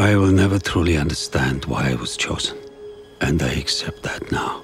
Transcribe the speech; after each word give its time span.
I 0.00 0.16
will 0.16 0.32
never 0.32 0.58
truly 0.58 0.96
understand 0.96 1.66
why 1.66 1.90
I 1.90 1.94
was 1.94 2.16
chosen, 2.16 2.56
and 3.20 3.42
I 3.42 3.52
accept 3.52 4.02
that 4.02 4.32
now. 4.32 4.62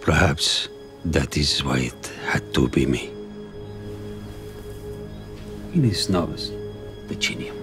Perhaps 0.00 0.68
that 1.04 1.36
is 1.36 1.64
why 1.64 1.78
it 1.90 2.12
had 2.28 2.54
to 2.54 2.68
be 2.68 2.86
me. 2.86 3.10
Inis 5.74 6.08
novas, 6.08 6.52
Vicinium. 7.08 7.56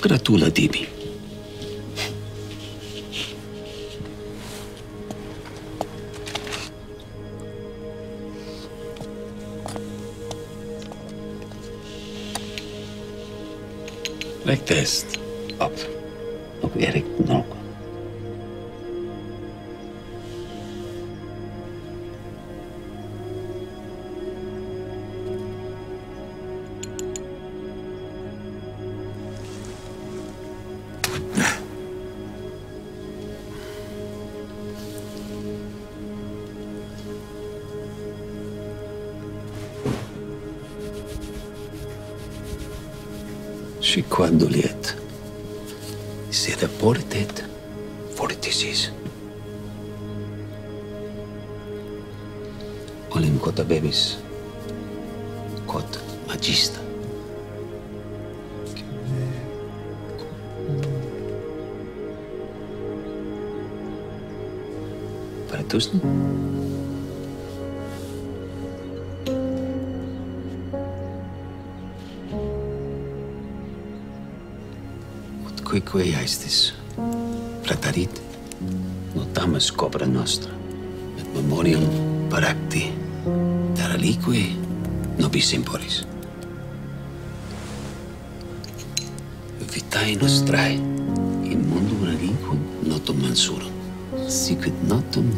Gratula 0.00 0.48
dibi. 0.52 0.95
Like 14.46 14.64
this. 14.64 15.04
Up. 15.60 15.72
Op 16.60 16.76
Erik 16.76 17.04
nog. 17.24 17.55
kvadduliet. 44.16 44.96
Sida 46.30 46.68
portet 46.80 47.44
fortisis. 48.16 48.86
Olin 53.12 53.36
kota 53.40 53.64
bevis, 53.64 54.16
kot 55.68 56.00
magista. 56.28 56.80
Para 65.50 65.62
tusni? 65.68 66.00
Tus 75.80 75.92
Quique 75.92 76.16
aestis, 76.16 76.74
fratarit, 77.62 78.22
notamus 79.14 79.70
cobra 79.70 80.06
nostra, 80.06 80.50
et 81.18 81.26
memoriam 81.34 81.82
paracti, 82.30 82.92
taralique 83.74 84.56
nobis 85.18 85.52
imporis. 85.52 86.06
Vitae 89.72 90.16
nostrae 90.16 90.74
in 91.44 91.68
mundo 91.68 91.94
reliquum 92.06 92.58
notum 92.88 93.20
mansurum, 93.20 93.72
sicut 94.28 94.74
notum 94.88 95.28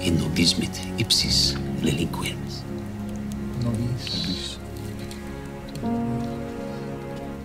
in 0.00 0.18
nobismit 0.18 0.78
ipsis 0.98 1.56
reliquemus. 1.82 2.62
Nobis. 3.64 4.58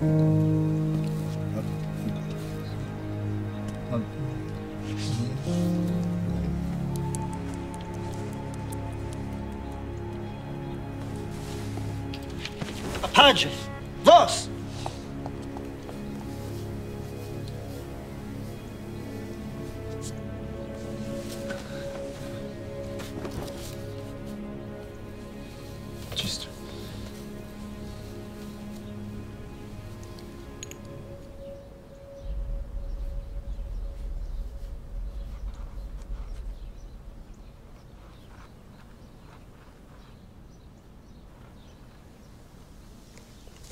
Padre, 0.02 0.41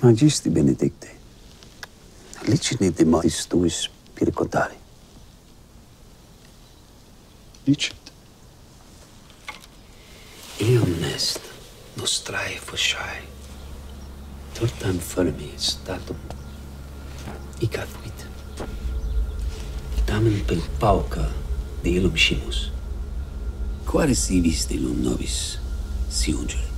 Magisti 0.02 0.50
benedicte, 0.50 1.10
licini 2.48 2.90
de 2.90 3.04
mais 3.06 3.46
tuis 3.46 3.90
piricotari. 4.16 4.78
Licet. 7.66 8.12
Eum 10.60 10.94
nest 11.02 11.42
nostrae 11.98 12.56
fosciae, 12.64 13.26
tortam 14.56 15.02
fermi 15.04 15.52
statum 15.58 16.16
ica 17.60 17.84
fuit. 17.84 18.24
Tamen 20.08 20.40
pel 20.48 20.64
pauca 20.80 21.28
de 21.84 21.98
illum 22.00 22.16
scimus, 22.16 22.72
quare 23.84 24.16
sivis 24.16 24.64
de 24.64 24.80
illum 24.80 25.04
nobis 25.04 25.60
si 26.08 26.32
ungere. 26.32 26.72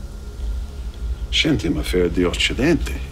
Scentem 1.29 1.77
affair 1.77 2.09
di 2.09 2.25
Occidente. 2.25 3.10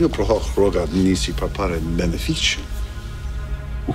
Io 0.00 0.08
provoco 0.08 0.86
nisi 0.90 1.32
per 1.32 1.50
fare 1.50 1.78
beneficio. 1.78 2.60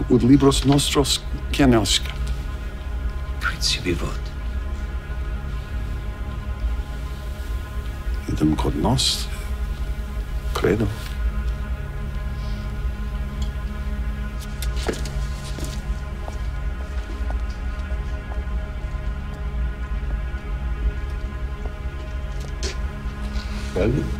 Ud 0.07 0.23
libros 0.23 0.63
nostros 0.63 1.21
che 1.49 1.65
ne 1.65 1.77
oscat. 1.77 2.31
Principi 3.39 3.93
vot. 3.93 4.19
Idem 8.27 8.55
cod 8.55 8.75
nos, 8.75 9.29
credo. 10.51 10.87
Bello. 23.73 24.12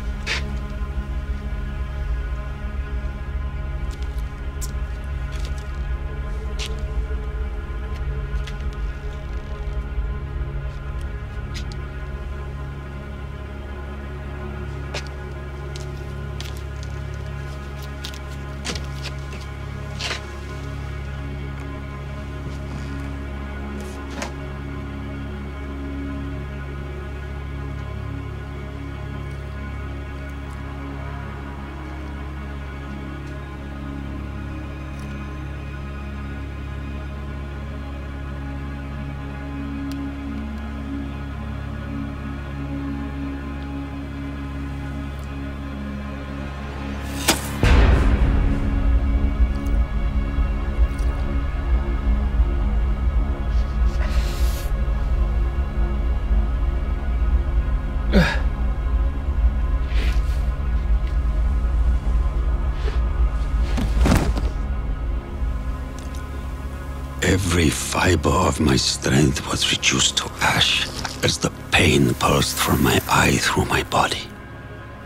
Fiber 68.04 68.28
of 68.50 68.60
my 68.60 68.76
strength 68.76 69.40
was 69.48 69.72
reduced 69.72 70.14
to 70.18 70.26
ash 70.42 70.86
as 71.24 71.38
the 71.38 71.50
pain 71.72 72.12
pulsed 72.16 72.54
from 72.54 72.82
my 72.82 73.00
eye 73.08 73.38
through 73.40 73.64
my 73.64 73.82
body. 73.84 74.24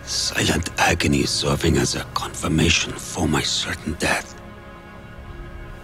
Silent 0.02 0.68
agony 0.78 1.22
serving 1.22 1.76
as 1.76 1.94
a 1.94 2.02
confirmation 2.22 2.92
for 2.92 3.28
my 3.28 3.40
certain 3.40 3.92
death. 4.00 4.34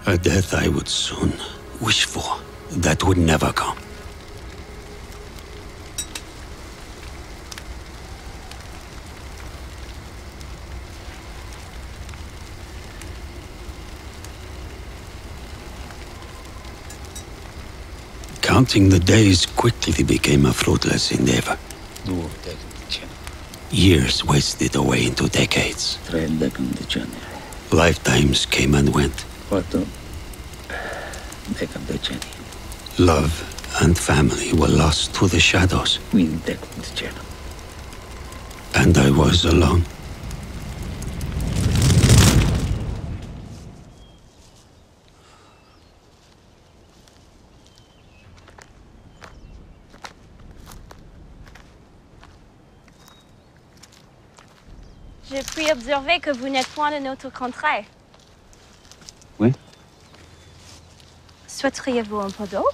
A 0.07 0.19
death 0.19 0.55
I 0.55 0.67
would 0.67 0.89
soon 0.89 1.33
wish 1.81 2.05
for, 2.05 2.37
that 2.83 3.05
would 3.05 3.19
never 3.19 3.53
come. 3.53 3.84
Counting 18.55 18.89
the 18.89 19.01
days 19.01 19.47
quickly 19.47 20.05
became 20.05 20.47
a 20.47 20.53
fruitless 20.53 21.11
endeavor. 21.11 21.59
Years 23.73 24.25
wasted 24.25 24.77
away 24.77 25.07
into 25.07 25.29
decades. 25.29 25.99
Lifetimes 27.73 28.47
came 28.47 28.77
and 28.77 28.95
went. 28.95 29.25
Love 32.97 33.33
and 33.83 33.99
family 33.99 34.53
were 34.53 34.69
lost 34.69 35.13
to 35.17 35.27
the 35.27 35.41
shadows, 35.41 35.99
and 38.77 38.99
I 38.99 39.11
was 39.11 39.45
alone. 39.47 39.85
Puis 55.65 55.73
observer 55.73 56.21
que 56.21 56.31
vous 56.31 56.49
n'êtes 56.49 56.67
point 56.69 56.91
de 56.91 57.03
notre 57.03 57.31
contrée. 57.33 57.87
Oui. 59.39 59.53
Souhaiteriez-vous 61.47 62.19
un 62.19 62.31
peu 62.31 62.47
d'eau? 62.47 62.67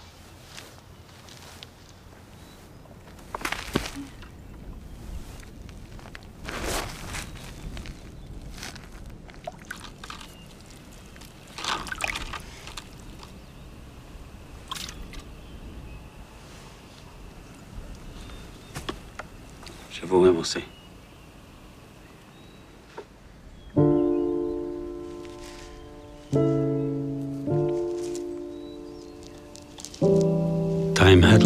Je 19.92 20.06
vous 20.06 20.22
remercie. 20.22 20.64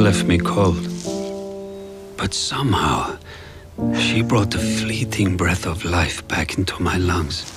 Left 0.04 0.26
me 0.26 0.36
cold, 0.36 0.86
but 2.18 2.34
somehow 2.34 3.16
she 3.98 4.20
brought 4.20 4.50
the 4.50 4.58
fleeting 4.58 5.34
breath 5.34 5.66
of 5.66 5.82
life 5.82 6.28
back 6.28 6.58
into 6.58 6.78
my 6.82 6.98
lungs. 6.98 7.53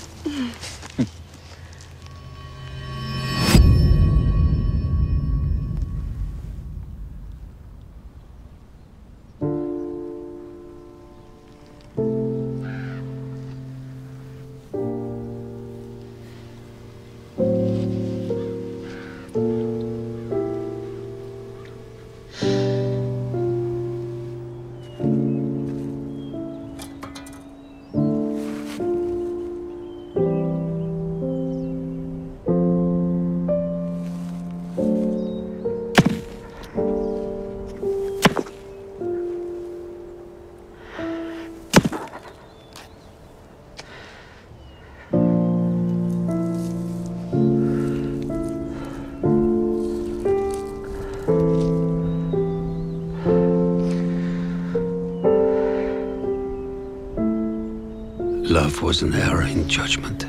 Love 58.62 58.81
was 58.81 59.04
an 59.04 59.13
error 59.13 59.44
in 59.44 59.69
judgment 59.69 60.25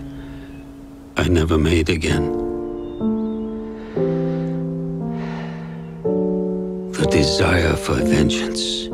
I 1.16 1.28
never 1.28 1.56
made 1.56 1.88
again. 1.88 2.26
The 6.92 7.06
desire 7.10 7.75
for 7.75 7.94
vengeance, 7.94 8.88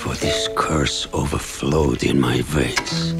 for 0.00 0.12
this 0.16 0.48
curse 0.56 1.06
overflowed 1.12 2.02
in 2.02 2.20
my 2.20 2.42
veins. 2.42 3.14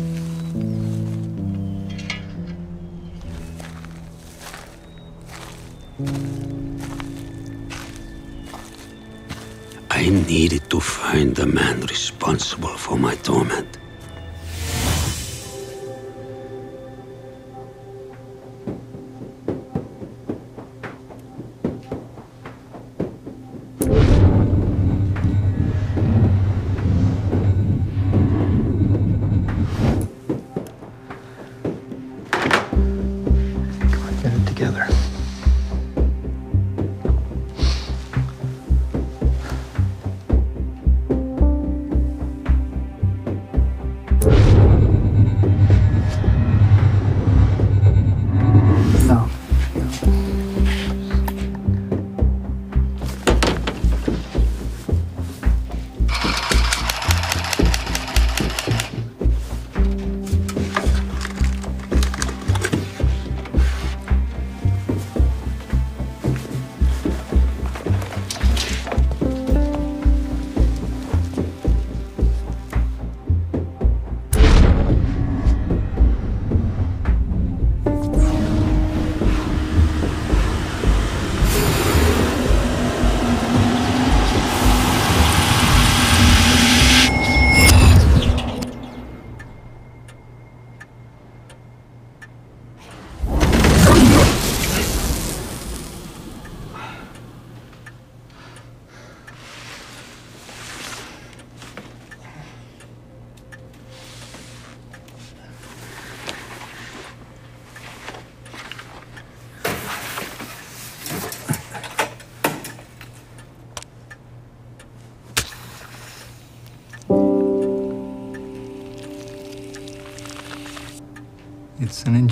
I 9.89 10.03
needed 10.09 10.69
to 10.71 10.81
find 10.81 11.37
the 11.37 11.47
man 11.47 11.83
responsible 11.83 12.77
for 12.77 12.99
my 12.99 13.15
torment. 13.29 13.78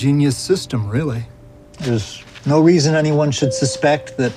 Ingenious 0.07 0.37
system, 0.37 0.89
really. 0.89 1.27
There's 1.81 2.23
no 2.47 2.61
reason 2.61 2.95
anyone 2.95 3.33
should 3.33 3.53
suspect 3.53 4.17
that 4.19 4.33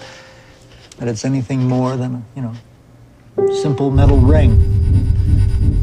that 0.97 1.07
it's 1.07 1.23
anything 1.23 1.59
more 1.59 1.95
than 1.95 2.15
a, 2.15 2.23
you 2.35 2.41
know, 2.41 3.53
simple 3.61 3.91
metal 3.91 4.17
ring. 4.17 4.57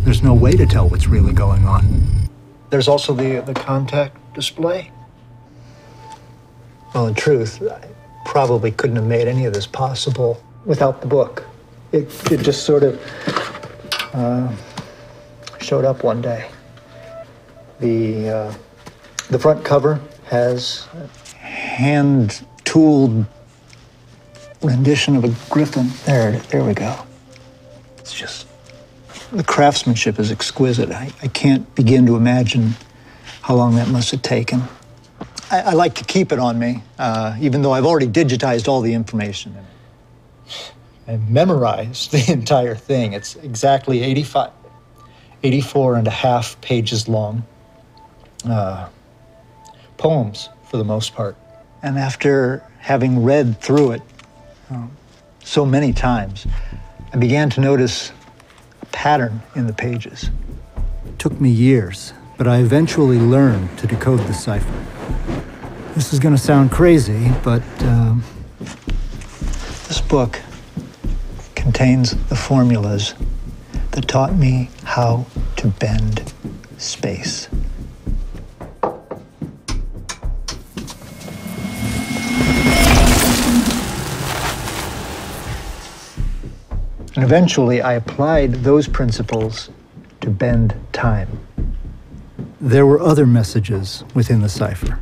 There's 0.02 0.24
no 0.24 0.34
way 0.34 0.52
to 0.52 0.66
tell 0.66 0.88
what's 0.88 1.06
really 1.06 1.32
going 1.32 1.66
on. 1.66 2.28
There's 2.70 2.88
also 2.88 3.14
the 3.14 3.42
the 3.42 3.54
contact 3.54 4.16
display. 4.34 4.90
Well, 6.92 7.06
in 7.06 7.14
truth, 7.14 7.62
I 7.62 7.88
probably 8.24 8.72
couldn't 8.72 8.96
have 8.96 9.06
made 9.06 9.28
any 9.28 9.44
of 9.44 9.54
this 9.54 9.68
possible 9.68 10.42
without 10.64 11.00
the 11.00 11.06
book. 11.06 11.44
It, 11.92 12.10
it 12.32 12.40
just 12.40 12.66
sort 12.66 12.82
of 12.82 13.00
uh, 14.12 14.52
showed 15.60 15.84
up 15.84 16.02
one 16.02 16.20
day. 16.20 16.50
The 17.78 18.28
uh, 18.28 18.54
the 19.28 19.38
front 19.38 19.64
cover 19.64 20.00
has 20.26 20.86
a 20.94 21.06
hand-tooled 21.46 23.26
rendition 24.62 25.16
of 25.16 25.24
a 25.24 25.34
griffin. 25.50 25.88
There, 26.04 26.32
there 26.32 26.64
we 26.64 26.74
go. 26.74 26.96
It's 27.98 28.14
just 28.14 28.46
the 29.32 29.44
craftsmanship 29.44 30.18
is 30.18 30.30
exquisite. 30.30 30.90
I, 30.90 31.10
I 31.22 31.28
can't 31.28 31.72
begin 31.74 32.06
to 32.06 32.16
imagine 32.16 32.74
how 33.42 33.54
long 33.54 33.74
that 33.76 33.88
must 33.88 34.10
have 34.12 34.22
taken. 34.22 34.62
I, 35.50 35.60
I 35.62 35.72
like 35.72 35.94
to 35.96 36.04
keep 36.04 36.32
it 36.32 36.38
on 36.38 36.58
me, 36.58 36.82
uh, 36.98 37.36
even 37.40 37.62
though 37.62 37.72
I've 37.72 37.86
already 37.86 38.08
digitized 38.08 38.68
all 38.68 38.80
the 38.80 38.94
information 38.94 39.52
in 39.52 39.58
it. 39.58 40.72
I 41.08 41.16
memorized 41.28 42.12
the 42.12 42.32
entire 42.32 42.74
thing. 42.74 43.12
It's 43.12 43.36
exactly 43.36 44.02
85, 44.02 44.50
84 45.42 45.96
and 45.96 46.06
a 46.06 46.10
half 46.10 46.60
pages 46.60 47.08
long. 47.08 47.44
Uh, 48.44 48.88
poems, 49.98 50.48
for 50.68 50.76
the 50.76 50.84
most 50.84 51.14
part. 51.14 51.36
And 51.82 51.98
after 51.98 52.62
having 52.78 53.22
read 53.22 53.60
through 53.60 53.92
it 53.92 54.02
um, 54.70 54.90
so 55.44 55.64
many 55.64 55.92
times, 55.92 56.46
I 57.12 57.16
began 57.16 57.50
to 57.50 57.60
notice 57.60 58.12
a 58.82 58.86
pattern 58.86 59.42
in 59.54 59.66
the 59.66 59.72
pages. 59.72 60.30
It 61.06 61.18
took 61.18 61.40
me 61.40 61.50
years, 61.50 62.12
but 62.36 62.46
I 62.46 62.58
eventually 62.58 63.18
learned 63.18 63.78
to 63.78 63.86
decode 63.86 64.20
the 64.20 64.34
cipher. 64.34 64.72
This 65.94 66.12
is 66.12 66.18
going 66.18 66.34
to 66.34 66.40
sound 66.40 66.70
crazy, 66.70 67.30
but 67.42 67.62
um, 67.84 68.22
This 69.88 70.00
book 70.00 70.40
contains 71.54 72.10
the 72.26 72.34
formulas 72.34 73.14
that 73.92 74.08
taught 74.08 74.34
me 74.34 74.68
how 74.82 75.26
to 75.58 75.68
bend 75.68 76.32
space. 76.76 77.48
And 87.16 87.24
eventually, 87.24 87.80
I 87.80 87.94
applied 87.94 88.52
those 88.56 88.86
principles 88.86 89.70
to 90.20 90.30
bend 90.30 90.74
time. 90.92 91.40
there 92.60 92.86
were 92.86 93.00
other 93.00 93.26
messages 93.26 94.04
within 94.14 94.40
the 94.42 94.48
cipher. 94.48 94.98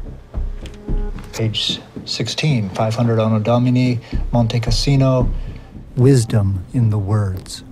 Page 1.33 1.80
16, 2.04 2.71
500 2.71 3.21
Anno 3.21 3.38
Domini, 3.40 4.00
Monte 4.33 4.61
Cassino. 4.61 5.28
Wisdom 5.97 6.64
in 6.73 6.90
the 6.90 6.99
words. 6.99 7.64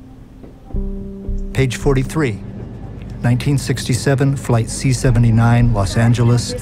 Page 1.53 1.77
43, 1.77 2.33
1967, 2.33 4.37
Flight 4.37 4.71
C 4.71 4.93
79, 4.93 5.73
Los 5.73 5.97
Angeles, 5.97 6.53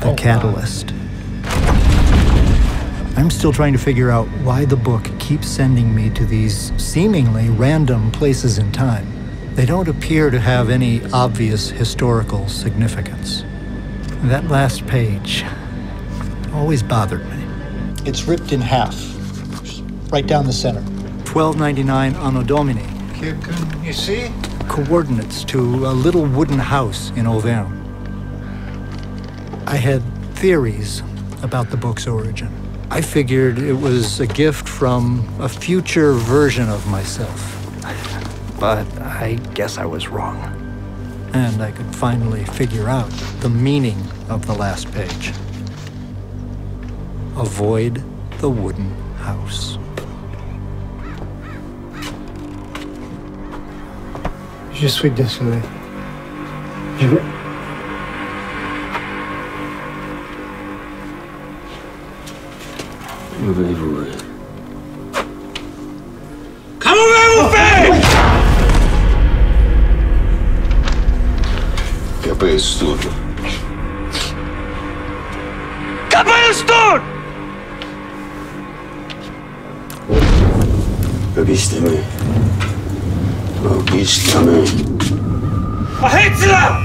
The 0.00 0.14
Catalyst. 0.16 0.92
I'm 3.16 3.30
still 3.30 3.52
trying 3.52 3.72
to 3.72 3.78
figure 3.78 4.10
out 4.10 4.26
why 4.42 4.64
the 4.64 4.76
book 4.76 5.04
keeps 5.22 5.46
sending 5.46 5.94
me 5.94 6.10
to 6.10 6.26
these 6.26 6.72
seemingly 6.82 7.48
random 7.48 8.10
places 8.10 8.58
in 8.58 8.72
time. 8.72 9.06
They 9.54 9.64
don't 9.64 9.86
appear 9.86 10.30
to 10.30 10.40
have 10.40 10.68
any 10.68 11.00
obvious 11.12 11.70
historical 11.70 12.48
significance. 12.48 13.44
That 14.24 14.48
last 14.48 14.84
page 14.88 15.44
always 16.52 16.82
bothered 16.82 17.24
me. 17.30 17.44
It's 18.04 18.24
ripped 18.24 18.50
in 18.52 18.60
half, 18.60 18.96
right 20.10 20.26
down 20.26 20.44
the 20.46 20.52
center. 20.52 20.80
1299 21.30 22.16
Anno 22.16 22.42
Domini, 22.42 22.84
You 23.86 23.92
see? 23.92 24.28
coordinates 24.68 25.44
to 25.44 25.86
a 25.86 25.92
little 25.92 26.24
wooden 26.26 26.58
house 26.58 27.10
in 27.10 27.28
Auvergne. 27.28 27.70
I 29.68 29.76
had 29.76 30.02
theories 30.34 31.00
about 31.44 31.70
the 31.70 31.76
book's 31.76 32.08
origin. 32.08 32.50
I 32.90 33.00
figured 33.00 33.58
it 33.58 33.72
was 33.72 34.20
a 34.20 34.26
gift 34.26 34.61
from 34.82 35.24
a 35.38 35.48
future 35.48 36.12
version 36.12 36.68
of 36.68 36.84
myself. 36.88 37.40
But 38.58 38.84
I 38.98 39.38
guess 39.54 39.78
I 39.78 39.84
was 39.84 40.08
wrong. 40.08 40.38
And 41.32 41.62
I 41.62 41.70
could 41.70 41.94
finally 41.94 42.44
figure 42.46 42.88
out 42.88 43.08
the 43.38 43.48
meaning 43.48 43.96
of 44.28 44.44
the 44.44 44.54
last 44.54 44.90
page. 44.90 45.28
Avoid 47.36 48.02
the 48.40 48.50
wooden 48.50 48.90
house. 49.18 49.78
Je 54.72 54.88
suis 54.88 55.10
désolé. 55.10 55.62
Je 56.98 57.06
vais... 57.06 57.22
Acabei 72.42 72.56
isso 72.56 72.78
tudo. 72.80 73.08
Acabei 76.06 76.50
isso 76.50 76.64
tudo! 76.64 77.02
Conquista-me. 81.36 82.02
Conquista-me. 83.62 84.64
Arrete-se 86.02 86.46
lá! 86.46 86.80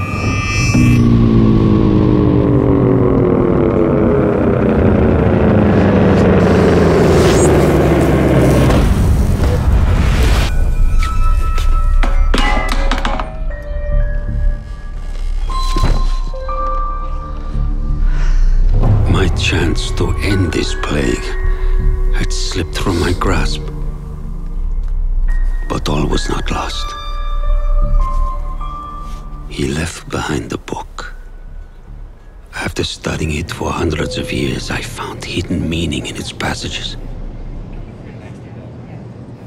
Passages. 36.48 36.96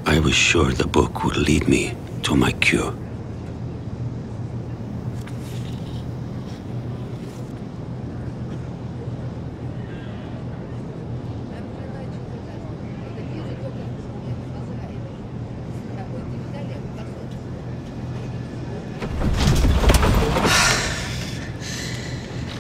I 0.05 0.19
was 0.19 0.35
sure 0.35 0.71
the 0.71 0.85
book 0.85 1.23
would 1.23 1.35
lead 1.35 1.67
me 1.67 1.95
to 2.21 2.35
my 2.35 2.51
cure. 2.51 2.93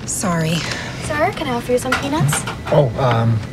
Sorry. 0.07 0.55
Sir, 1.05 1.31
can 1.37 1.45
I 1.45 1.53
offer 1.53 1.73
you 1.73 1.77
some 1.77 1.93
peanuts? 2.01 2.41
Oh, 2.71 2.91
um... 2.97 3.50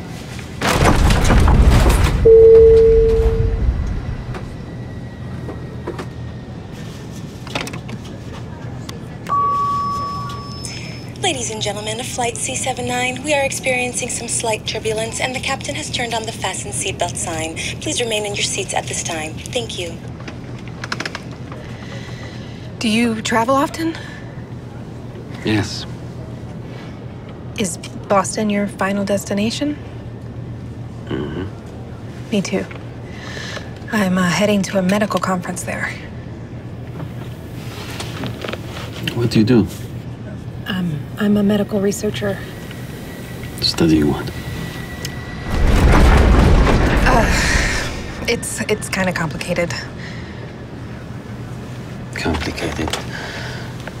Ladies 11.49 11.65
and 11.65 11.75
gentlemen 11.75 11.99
of 11.99 12.05
Flight 12.05 12.35
C79, 12.35 13.23
we 13.23 13.33
are 13.33 13.43
experiencing 13.43 14.09
some 14.09 14.27
slight 14.27 14.67
turbulence 14.67 15.19
and 15.19 15.35
the 15.35 15.39
captain 15.39 15.73
has 15.73 15.89
turned 15.89 16.13
on 16.13 16.21
the 16.21 16.31
fasten 16.31 16.69
seatbelt 16.71 17.15
sign. 17.15 17.55
Please 17.81 17.99
remain 17.99 18.27
in 18.27 18.35
your 18.35 18.43
seats 18.43 18.75
at 18.75 18.85
this 18.85 19.01
time. 19.01 19.33
Thank 19.33 19.79
you. 19.79 19.97
Do 22.77 22.87
you 22.87 23.23
travel 23.23 23.55
often? 23.55 23.97
Yes, 25.43 25.87
Is 27.57 27.77
Boston 28.07 28.51
your 28.51 28.67
final 28.67 29.03
destination? 29.03 29.75
Mm-hmm. 31.05 32.29
Me 32.29 32.43
too. 32.43 32.63
I'm 33.91 34.19
uh, 34.19 34.29
heading 34.29 34.61
to 34.61 34.77
a 34.77 34.83
medical 34.83 35.19
conference 35.19 35.63
there. 35.63 35.89
What 39.15 39.31
do 39.31 39.39
you 39.39 39.45
do? 39.45 39.67
I'm 41.21 41.35
a 41.35 41.43
medical 41.43 41.81
researcher. 41.81 42.37
Studying 43.59 44.09
what? 44.09 44.31
It's 48.29 48.61
it's 48.69 48.87
kind 48.87 49.09
of 49.09 49.15
complicated. 49.15 49.73
Complicated. 52.13 52.89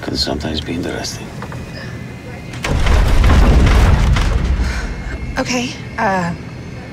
Can 0.01 0.15
sometimes 0.15 0.61
be 0.61 0.75
interesting. 0.75 1.27
Okay. 5.37 5.73
Uh, 5.97 6.33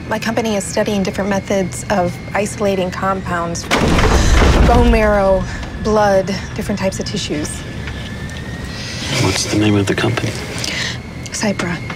my 0.08 0.18
company 0.18 0.56
is 0.56 0.64
studying 0.64 1.04
different 1.04 1.30
methods 1.30 1.84
of 1.90 2.12
isolating 2.34 2.90
compounds 2.90 3.64
from 3.64 4.66
bone 4.66 4.90
marrow, 4.90 5.44
blood, 5.84 6.26
different 6.56 6.80
types 6.80 6.98
of 6.98 7.06
tissues. 7.06 7.62
What's 9.36 9.52
the 9.52 9.58
name 9.58 9.76
of 9.76 9.86
the 9.86 9.94
company? 9.94 10.30
Cypra. 11.30 11.95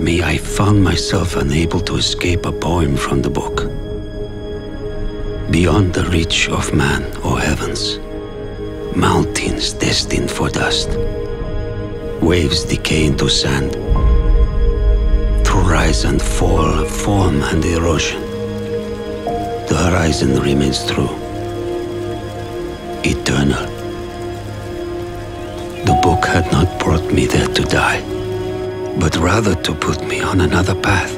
Around 0.00 0.04
me, 0.04 0.22
I 0.22 0.38
found 0.38 0.82
myself 0.82 1.36
unable 1.36 1.80
to 1.80 1.96
escape 1.96 2.46
a 2.46 2.52
poem 2.52 2.96
from 2.96 3.22
the 3.22 3.30
book. 3.30 3.68
Beyond 5.50 5.94
the 5.94 6.08
reach 6.10 6.48
of 6.48 6.72
man 6.74 7.02
or 7.22 7.38
heavens, 7.38 7.98
mountains 8.96 9.74
destined 9.74 10.30
for 10.30 10.48
dust, 10.48 10.88
waves 12.22 12.64
decay 12.64 13.06
into 13.06 13.28
sand, 13.28 13.72
through 15.44 15.68
rise 15.68 16.04
and 16.04 16.20
fall, 16.22 16.84
form 16.84 17.42
and 17.42 17.64
erosion. 17.64 18.22
The 19.68 19.76
horizon 19.90 20.40
remains 20.40 20.86
true, 20.86 21.14
eternal. 23.04 23.66
The 25.84 25.98
book 26.02 26.24
had 26.26 26.50
not 26.52 26.78
brought 26.78 27.12
me 27.12 27.26
there 27.26 27.48
to 27.48 27.62
die, 27.62 28.19
but 29.00 29.16
rather 29.16 29.54
to 29.54 29.74
put 29.74 30.06
me 30.06 30.20
on 30.20 30.42
another 30.42 30.74
path. 30.74 31.16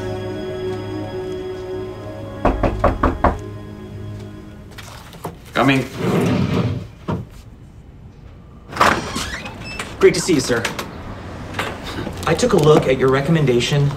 Coming. 5.52 5.84
Great 9.98 10.14
to 10.14 10.20
see 10.20 10.34
you, 10.34 10.40
sir. 10.40 10.62
I 12.24 12.34
took 12.34 12.52
a 12.52 12.56
look 12.56 12.86
at 12.86 12.98
your 12.98 13.10
recommendation, 13.10 13.90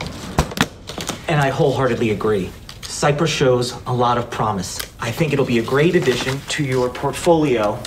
and 1.27 1.39
I 1.39 1.49
wholeheartedly 1.49 2.09
agree. 2.09 2.49
Cypra 2.81 3.27
shows 3.27 3.79
a 3.85 3.93
lot 3.93 4.17
of 4.17 4.31
promise. 4.31 4.79
I 4.99 5.11
think 5.11 5.31
it'll 5.31 5.45
be 5.45 5.59
a 5.59 5.63
great 5.63 5.95
addition 5.95 6.39
to 6.49 6.63
your 6.63 6.89
portfolio, 6.89 7.77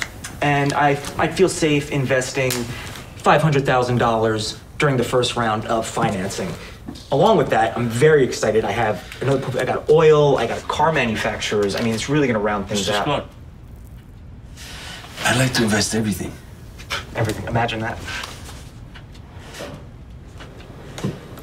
and 0.42 0.72
I, 0.74 0.90
I 1.18 1.26
feel 1.26 1.48
safe 1.48 1.90
investing 1.90 2.52
$500,000 2.52 4.60
during 4.78 4.96
the 4.96 5.04
first 5.04 5.36
round 5.36 5.66
of 5.66 5.86
financing. 5.86 6.52
Along 7.12 7.36
with 7.36 7.50
that, 7.50 7.76
I'm 7.76 7.88
very 7.88 8.24
excited. 8.24 8.64
I 8.64 8.70
have 8.70 9.04
another, 9.20 9.60
I 9.60 9.64
got 9.64 9.90
oil, 9.90 10.38
I 10.38 10.46
got 10.46 10.66
car 10.68 10.92
manufacturers. 10.92 11.74
I 11.74 11.82
mean, 11.82 11.94
it's 11.94 12.08
really 12.08 12.26
gonna 12.26 12.38
round 12.38 12.68
things 12.68 12.88
out. 12.88 13.28
I'd 15.24 15.36
like 15.36 15.52
to 15.54 15.64
invest 15.64 15.94
everything. 15.94 16.32
Everything. 17.14 17.46
Imagine 17.46 17.80
that. 17.80 17.98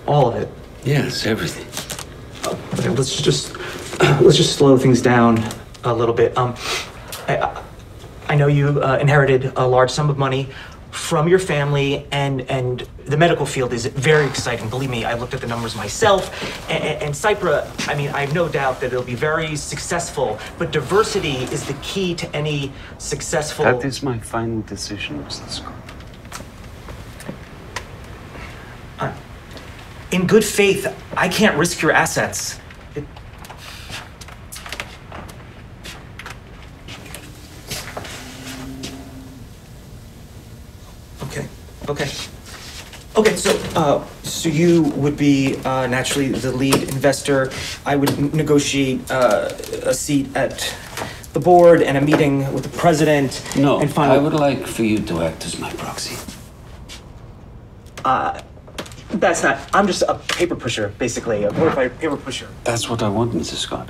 All 0.07 0.29
of 0.29 0.35
it. 0.35 0.49
Yes, 0.83 1.25
everything. 1.25 1.65
Okay, 2.79 2.89
let's 2.89 3.21
just 3.21 3.55
let's 4.21 4.37
just 4.37 4.55
slow 4.55 4.77
things 4.77 5.01
down 5.01 5.43
a 5.83 5.93
little 5.93 6.13
bit. 6.13 6.37
Um, 6.37 6.55
I, 7.27 7.61
I 8.27 8.35
know 8.35 8.47
you 8.47 8.81
uh, 8.81 8.97
inherited 8.99 9.51
a 9.55 9.67
large 9.67 9.91
sum 9.91 10.09
of 10.09 10.17
money 10.17 10.49
from 11.05 11.27
your 11.27 11.37
family, 11.37 12.07
and 12.11 12.41
and 12.49 12.87
the 13.05 13.15
medical 13.15 13.45
field 13.45 13.71
is 13.73 13.85
very 13.85 14.25
exciting. 14.25 14.67
Believe 14.69 14.89
me, 14.89 15.05
I 15.05 15.13
looked 15.13 15.35
at 15.35 15.41
the 15.41 15.45
numbers 15.45 15.75
myself, 15.75 16.23
and, 16.67 16.83
and 17.03 17.13
Cypra. 17.13 17.69
I 17.87 17.93
mean, 17.93 18.09
I 18.09 18.21
have 18.21 18.33
no 18.33 18.49
doubt 18.49 18.81
that 18.81 18.87
it'll 18.87 19.03
be 19.03 19.13
very 19.13 19.55
successful. 19.55 20.39
But 20.57 20.71
diversity 20.71 21.43
is 21.53 21.63
the 21.67 21.75
key 21.83 22.15
to 22.15 22.35
any 22.35 22.71
successful. 22.97 23.65
That 23.65 23.85
is 23.85 24.01
my 24.01 24.17
final 24.17 24.61
decision, 24.61 25.23
Mr. 25.23 25.47
Scott. 25.47 25.73
Uh, 28.97 29.13
in 30.11 30.25
good 30.25 30.43
faith, 30.43 30.87
I 31.15 31.29
can't 31.29 31.55
risk 31.55 31.83
your 31.83 31.91
assets. 31.91 32.59
It- 32.95 33.05
Okay, 41.87 42.09
okay. 43.15 43.35
So, 43.35 43.51
uh, 43.75 44.03
so 44.23 44.49
you 44.49 44.83
would 44.95 45.17
be, 45.17 45.57
uh, 45.65 45.87
naturally 45.87 46.29
the 46.29 46.51
lead 46.51 46.75
investor. 46.95 47.51
I 47.85 47.95
would 47.95 48.09
n- 48.11 48.31
negotiate, 48.33 48.99
uh, 49.11 49.49
a 49.83 49.93
seat 49.93 50.27
at 50.35 50.57
the 51.33 51.39
board 51.39 51.81
and 51.81 51.97
a 51.97 52.01
meeting 52.01 52.51
with 52.53 52.63
the 52.63 52.77
president. 52.77 53.41
No, 53.55 53.79
and 53.79 53.91
final. 53.91 54.15
I 54.15 54.17
would 54.17 54.33
like 54.33 54.65
for 54.65 54.83
you 54.83 54.99
to 54.99 55.21
act 55.23 55.45
as 55.45 55.59
my 55.59 55.71
proxy. 55.73 56.15
That's 59.11 59.43
not, 59.43 59.57
I'm 59.73 59.87
just 59.87 60.01
a 60.07 60.15
paper 60.15 60.55
pusher, 60.55 60.91
basically, 60.97 61.43
a 61.45 61.51
glorified 61.51 61.97
paper 61.99 62.17
pusher. 62.17 62.47
That's 62.63 62.89
what 62.89 63.01
I 63.01 63.07
want, 63.09 63.33
Mrs. 63.33 63.57
Scott. 63.67 63.89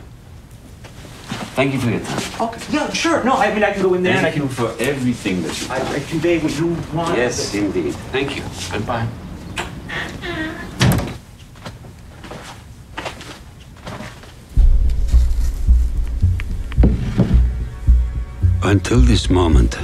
Thank 1.56 1.74
you 1.74 1.80
for 1.80 1.90
your 1.90 2.02
time. 2.02 2.50
Okay, 2.50 2.62
yeah, 2.70 2.92
sure, 2.92 3.24
no, 3.24 3.36
I 3.36 3.54
mean, 3.54 3.64
I 3.64 3.72
can 3.72 3.82
go 3.82 3.94
in 3.94 4.04
there 4.04 4.18
and 4.18 4.26
I 4.26 4.32
Thank 4.32 4.44
you 4.44 4.48
can, 4.48 4.76
for 4.76 4.84
everything 4.84 5.42
that 5.44 5.62
you 5.62 5.68
I, 5.72 5.96
I 5.96 6.00
convey 6.02 6.38
what 6.40 6.60
you 6.60 6.76
want. 6.94 7.18
Yes, 7.18 7.54
indeed. 7.54 7.94
Thank 8.12 8.36
you. 8.36 8.44
Goodbye. 8.72 9.08
Until 18.64 19.00
this 19.00 19.30
moment, 19.30 19.78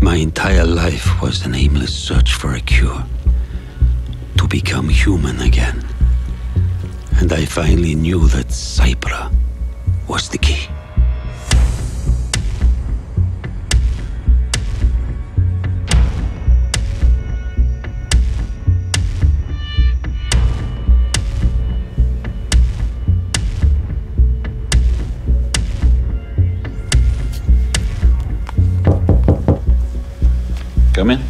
my 0.00 0.16
entire 0.16 0.64
life 0.64 1.20
was 1.20 1.44
an 1.44 1.54
aimless 1.54 1.94
search 1.94 2.32
for 2.32 2.54
a 2.54 2.60
cure. 2.60 3.04
To 4.38 4.48
become 4.48 4.88
human 4.88 5.40
again. 5.40 5.84
And 7.20 7.30
I 7.30 7.44
finally 7.44 7.94
knew 7.94 8.26
that 8.28 8.46
Cypra 8.46 9.30
was 10.08 10.30
the 10.30 10.38
key. 10.38 10.68
Come 30.98 31.10
in. 31.10 31.22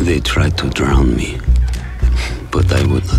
They 0.00 0.18
tried 0.18 0.58
to 0.58 0.68
drown 0.70 1.14
me, 1.14 1.38
but 2.50 2.72
I 2.72 2.84
would 2.86 3.06
not 3.06 3.17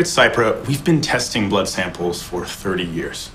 at 0.00 0.06
Cypra, 0.06 0.66
we've 0.66 0.82
been 0.82 1.02
testing 1.02 1.50
blood 1.50 1.68
samples 1.68 2.22
for 2.22 2.46
30 2.46 2.84
years. 2.84 3.30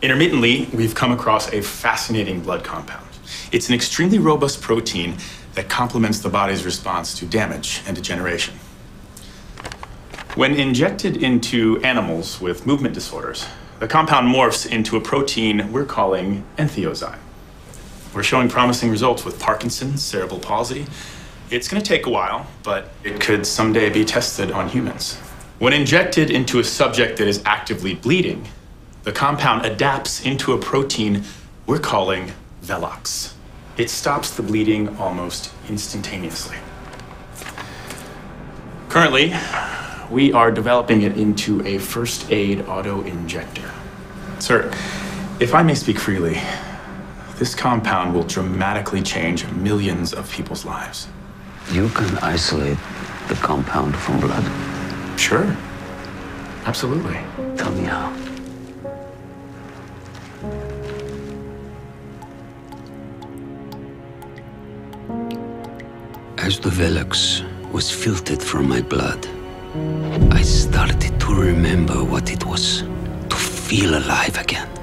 Intermittently, 0.00 0.66
we've 0.72 0.94
come 0.94 1.12
across 1.12 1.52
a 1.52 1.60
fascinating 1.60 2.40
blood 2.40 2.64
compound. 2.64 3.06
It's 3.52 3.68
an 3.68 3.74
extremely 3.74 4.18
robust 4.18 4.62
protein 4.62 5.18
that 5.54 5.68
complements 5.68 6.20
the 6.20 6.30
body's 6.30 6.64
response 6.64 7.12
to 7.18 7.26
damage 7.26 7.82
and 7.86 7.94
degeneration. 7.94 8.54
When 10.36 10.54
injected 10.54 11.18
into 11.18 11.78
animals 11.84 12.40
with 12.40 12.66
movement 12.66 12.94
disorders, 12.94 13.46
the 13.78 13.86
compound 13.86 14.34
morphs 14.34 14.66
into 14.66 14.96
a 14.96 15.02
protein 15.02 15.70
we're 15.70 15.84
calling 15.84 16.44
entheozyme. 16.56 17.18
We're 18.14 18.22
showing 18.22 18.48
promising 18.48 18.90
results 18.90 19.26
with 19.26 19.38
Parkinson's, 19.38 20.02
cerebral 20.02 20.40
palsy. 20.40 20.86
It's 21.50 21.68
going 21.68 21.82
to 21.82 21.86
take 21.86 22.06
a 22.06 22.10
while, 22.10 22.46
but 22.62 22.88
it 23.04 23.20
could 23.20 23.46
someday 23.46 23.90
be 23.90 24.06
tested 24.06 24.50
on 24.50 24.70
humans. 24.70 25.20
When 25.60 25.74
injected 25.74 26.30
into 26.30 26.58
a 26.58 26.64
subject 26.64 27.18
that 27.18 27.28
is 27.28 27.42
actively 27.44 27.94
bleeding, 27.94 28.48
the 29.02 29.12
compound 29.12 29.66
adapts 29.66 30.24
into 30.24 30.54
a 30.54 30.58
protein 30.58 31.22
we're 31.66 31.78
calling 31.78 32.32
Velox. 32.62 33.34
It 33.76 33.90
stops 33.90 34.30
the 34.30 34.42
bleeding 34.42 34.96
almost 34.96 35.52
instantaneously. 35.68 36.56
Currently, 38.88 39.34
we 40.10 40.32
are 40.32 40.50
developing 40.50 41.02
it 41.02 41.18
into 41.18 41.62
a 41.66 41.76
first 41.76 42.32
aid 42.32 42.62
auto 42.62 43.02
injector. 43.02 43.70
Sir, 44.38 44.72
if 45.40 45.54
I 45.54 45.62
may 45.62 45.74
speak 45.74 45.98
freely, 45.98 46.40
this 47.36 47.54
compound 47.54 48.14
will 48.14 48.24
dramatically 48.24 49.02
change 49.02 49.46
millions 49.48 50.14
of 50.14 50.32
people's 50.32 50.64
lives. 50.64 51.06
You 51.70 51.90
can 51.90 52.16
isolate 52.20 52.78
the 53.28 53.34
compound 53.34 53.94
from 53.94 54.20
blood. 54.20 54.79
Sure. 55.20 55.54
Absolutely. 56.64 57.18
Tell 57.58 57.70
me 57.72 57.84
how. 57.84 58.10
As 66.38 66.58
the 66.58 66.70
Velox 66.70 67.44
was 67.70 67.90
filtered 67.90 68.42
from 68.42 68.66
my 68.66 68.80
blood, 68.80 69.28
I 70.32 70.40
started 70.40 71.20
to 71.20 71.34
remember 71.34 72.02
what 72.02 72.32
it 72.32 72.46
was 72.46 72.82
to 73.28 73.36
feel 73.36 73.98
alive 73.98 74.38
again. 74.38 74.79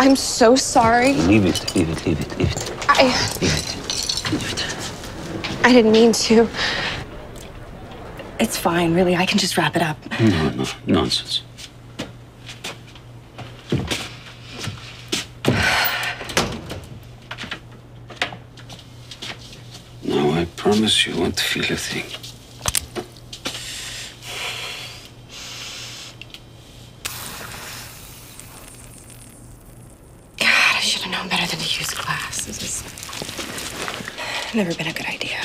I'm 0.00 0.16
so 0.16 0.56
sorry. 0.56 1.12
Leave 1.12 1.44
it, 1.44 1.76
leave 1.76 1.90
it, 1.90 2.06
leave 2.06 2.18
it, 2.20 2.38
leave 2.38 2.50
it, 2.50 2.72
I 2.88 3.04
leave 3.38 3.52
it. 3.52 4.32
Leave 4.32 4.52
it. 4.52 5.66
I 5.66 5.72
didn't 5.74 5.92
mean 5.92 6.12
to. 6.12 6.48
It's 8.38 8.56
fine, 8.56 8.94
really. 8.94 9.14
I 9.14 9.26
can 9.26 9.36
just 9.38 9.58
wrap 9.58 9.76
it 9.76 9.82
up. 9.82 9.98
No, 10.18 10.48
no, 10.48 10.64
nonsense. 10.86 11.42
Now 20.02 20.30
I 20.30 20.46
promise 20.56 21.06
you 21.06 21.20
won't 21.20 21.38
feel 21.38 21.64
a 21.64 21.76
thing. 21.76 22.06
God, 30.38 30.76
I 30.76 30.80
should 30.80 31.02
have 31.02 31.12
known 31.12 31.28
better 31.28 31.46
than 31.46 31.58
to 31.60 31.78
use 31.78 31.90
glass. 31.90 32.46
This 32.46 32.60
has 32.62 32.82
never 34.64 34.76
been 34.76 34.88
a 34.88 34.92
good 34.92 35.06
idea. 35.06 35.38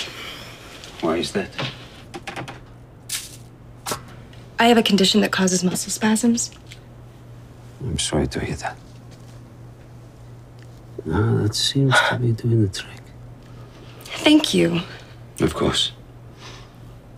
Why 0.99 1.15
is 1.15 1.31
that? 1.31 1.49
I 4.59 4.65
have 4.65 4.77
a 4.77 4.83
condition 4.83 5.21
that 5.21 5.31
causes 5.31 5.63
muscle 5.63 5.89
spasms. 5.89 6.51
I'm 7.79 7.97
sorry 7.97 8.27
to 8.27 8.39
hear 8.41 8.57
that. 8.57 8.77
No, 11.05 11.43
that 11.43 11.55
seems 11.55 11.93
to 12.09 12.19
be 12.19 12.33
doing 12.33 12.63
the 12.63 12.67
trick. 12.67 13.01
Thank 14.25 14.53
you. 14.53 14.81
Of 15.39 15.53
course. 15.53 15.93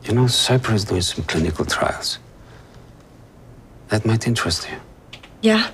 You 0.04 0.14
know, 0.14 0.26
Cypra 0.26 0.74
is 0.74 0.86
doing 0.86 1.02
some 1.02 1.24
clinical 1.26 1.66
trials. 1.66 2.20
That 3.88 4.06
might 4.06 4.28
interest 4.28 4.70
you. 4.70 4.78
Yeah? 5.42 5.72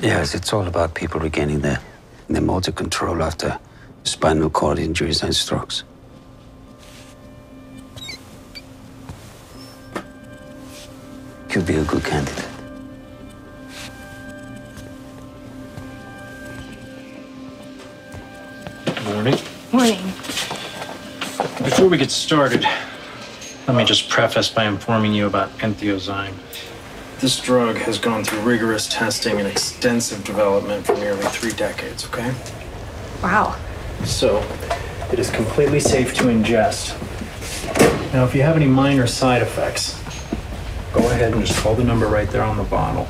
Yes, 0.00 0.34
it's 0.34 0.52
all 0.52 0.66
about 0.66 0.94
people 0.94 1.20
regaining 1.20 1.60
their, 1.60 1.80
their 2.28 2.42
motor 2.42 2.72
control 2.72 3.22
after 3.22 3.58
spinal 4.06 4.48
cord 4.48 4.78
injuries 4.78 5.22
and 5.22 5.34
strokes. 5.34 5.82
Could 11.48 11.66
be 11.66 11.76
a 11.76 11.84
good 11.84 12.04
candidate. 12.04 12.48
Morning. 19.04 19.38
Morning. 19.72 20.04
Before 21.64 21.88
we 21.88 21.98
get 21.98 22.10
started, 22.10 22.64
let 23.66 23.76
me 23.76 23.84
just 23.84 24.08
preface 24.08 24.48
by 24.48 24.66
informing 24.66 25.14
you 25.14 25.26
about 25.26 25.50
entheozyme. 25.58 26.34
This 27.20 27.40
drug 27.40 27.76
has 27.78 27.98
gone 27.98 28.22
through 28.22 28.40
rigorous 28.40 28.86
testing 28.88 29.38
and 29.38 29.48
extensive 29.48 30.22
development 30.22 30.86
for 30.86 30.94
nearly 30.94 31.24
three 31.24 31.52
decades, 31.52 32.04
okay? 32.06 32.34
Wow. 33.22 33.56
So, 34.04 34.38
it 35.12 35.18
is 35.18 35.30
completely 35.30 35.80
safe 35.80 36.14
to 36.14 36.24
ingest. 36.24 36.94
Now, 38.12 38.24
if 38.24 38.34
you 38.34 38.42
have 38.42 38.56
any 38.56 38.66
minor 38.66 39.06
side 39.06 39.42
effects, 39.42 40.00
go 40.92 41.00
ahead 41.10 41.32
and 41.32 41.44
just 41.44 41.58
call 41.60 41.74
the 41.74 41.84
number 41.84 42.06
right 42.06 42.28
there 42.30 42.42
on 42.42 42.56
the 42.56 42.64
bottle. 42.64 43.06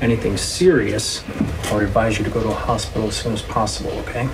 Anything 0.00 0.36
serious, 0.36 1.22
I 1.70 1.74
would 1.74 1.84
advise 1.84 2.18
you 2.18 2.24
to 2.24 2.30
go 2.30 2.42
to 2.42 2.48
a 2.48 2.54
hospital 2.54 3.08
as 3.08 3.16
soon 3.16 3.32
as 3.34 3.42
possible, 3.42 3.92
okay? 4.00 4.28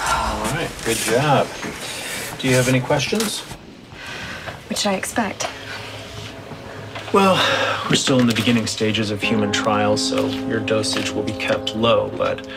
All 0.00 0.44
right, 0.54 0.70
good 0.84 0.96
job. 0.96 1.46
Do 2.38 2.48
you 2.48 2.54
have 2.54 2.68
any 2.68 2.80
questions? 2.80 3.40
What 4.68 4.78
should 4.78 4.92
I 4.92 4.94
expect? 4.94 5.48
Well, 7.12 7.36
we're 7.88 7.94
still 7.94 8.18
in 8.18 8.26
the 8.26 8.34
beginning 8.34 8.66
stages 8.66 9.10
of 9.10 9.22
human 9.22 9.52
trials, 9.52 10.06
so 10.06 10.26
your 10.48 10.60
dosage 10.60 11.10
will 11.10 11.22
be 11.22 11.32
kept 11.32 11.76
low, 11.76 12.10
but 12.16 12.48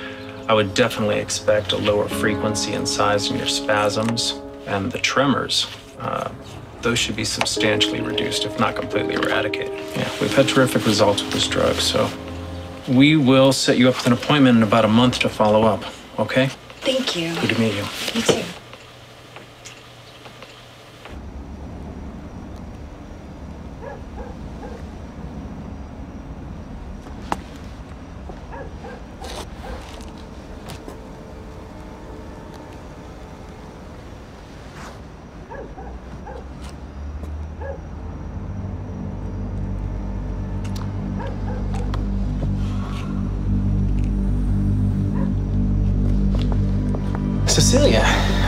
I 0.47 0.53
would 0.53 0.73
definitely 0.73 1.19
expect 1.19 1.71
a 1.71 1.77
lower 1.77 2.09
frequency 2.09 2.73
and 2.73 2.87
size 2.87 3.29
in 3.29 3.37
your 3.37 3.47
spasms 3.47 4.41
and 4.65 4.91
the 4.91 4.97
tremors. 4.97 5.67
Uh, 5.99 6.31
those 6.81 6.97
should 6.97 7.15
be 7.15 7.25
substantially 7.25 8.01
reduced, 8.01 8.45
if 8.45 8.59
not 8.59 8.75
completely 8.75 9.15
eradicated. 9.15 9.77
Yeah, 9.95 10.09
we've 10.19 10.33
had 10.33 10.47
terrific 10.47 10.85
results 10.85 11.21
with 11.21 11.31
this 11.31 11.47
drug, 11.47 11.75
so 11.75 12.09
we 12.87 13.15
will 13.15 13.53
set 13.53 13.77
you 13.77 13.89
up 13.89 13.95
with 13.97 14.07
an 14.07 14.13
appointment 14.13 14.57
in 14.57 14.63
about 14.63 14.85
a 14.85 14.89
month 14.89 15.19
to 15.19 15.29
follow 15.29 15.63
up, 15.63 15.83
okay? 16.17 16.47
Thank 16.81 17.15
you. 17.15 17.35
Good 17.41 17.51
to 17.51 17.59
meet 17.59 17.75
you. 17.75 17.85
You 18.13 18.21
too. 18.21 18.43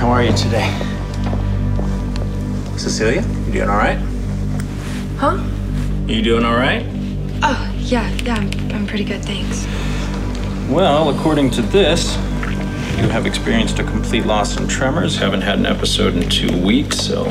How 0.01 0.09
are 0.09 0.23
you 0.23 0.35
today? 0.35 0.67
Cecilia, 2.75 3.21
you 3.45 3.53
doing 3.53 3.69
all 3.69 3.77
right? 3.77 3.99
Huh? 5.17 5.37
You 6.07 6.23
doing 6.23 6.43
all 6.43 6.55
right? 6.55 6.83
Oh, 7.43 7.71
yeah, 7.77 8.09
yeah, 8.23 8.33
I'm, 8.33 8.49
I'm 8.71 8.87
pretty 8.87 9.03
good, 9.03 9.23
thanks. 9.23 9.67
Well, 10.71 11.15
according 11.15 11.51
to 11.51 11.61
this, 11.61 12.15
you 12.97 13.09
have 13.09 13.27
experienced 13.27 13.77
a 13.77 13.83
complete 13.83 14.25
loss 14.25 14.57
in 14.57 14.67
tremors, 14.67 15.15
haven't 15.15 15.41
had 15.41 15.59
an 15.59 15.67
episode 15.67 16.15
in 16.15 16.27
two 16.27 16.59
weeks, 16.65 16.97
so 16.97 17.25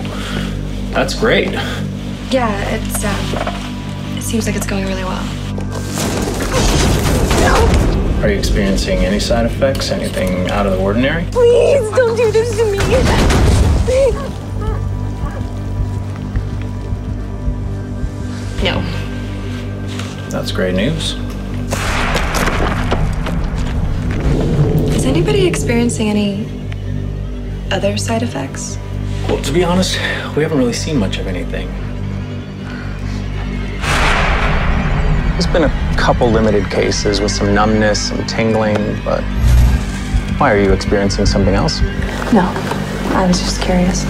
that's 0.92 1.14
great. 1.18 1.50
Yeah, 2.30 2.56
it's, 2.68 3.04
um, 3.04 4.16
it 4.16 4.22
seems 4.22 4.46
like 4.46 4.54
it's 4.54 4.66
going 4.66 4.87
really 4.87 5.02
well. 5.02 5.26
Are 8.20 8.28
you 8.28 8.38
experiencing 8.38 8.98
any 8.98 9.18
side 9.18 9.46
effects? 9.46 9.90
Anything 9.90 10.50
out 10.50 10.66
of 10.66 10.72
the 10.72 10.78
ordinary? 10.78 11.24
Please 11.33 11.90
don't 11.92 12.14
do 12.18 12.30
this 12.30 12.54
to 12.54 12.64
me. 12.70 12.76
No. 18.62 18.83
That's 20.28 20.52
great 20.52 20.74
news. 20.74 21.14
Is 24.94 25.06
anybody 25.06 25.46
experiencing 25.46 26.11
any 26.11 26.46
other 27.70 27.96
side 27.96 28.22
effects? 28.22 28.76
Well, 29.28 29.42
to 29.42 29.50
be 29.50 29.64
honest, 29.64 29.96
we 30.37 30.42
haven't 30.42 30.59
really 30.59 30.74
seen 30.74 30.98
much 30.98 31.16
of 31.16 31.26
anything. 31.26 31.70
Couple 36.01 36.31
limited 36.31 36.65
cases 36.71 37.21
with 37.21 37.31
some 37.31 37.55
numbness, 37.55 38.09
some 38.09 38.27
tingling, 38.27 38.75
but 39.05 39.23
why 40.39 40.51
are 40.51 40.59
you 40.59 40.73
experiencing 40.73 41.27
something 41.27 41.55
else? 41.55 41.83
No. 42.33 42.51
I 43.13 43.27
was 43.27 43.39
just 43.39 43.61
curious. 43.61 44.07